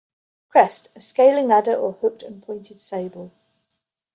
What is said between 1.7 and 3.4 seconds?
or, hooked and pointed sable.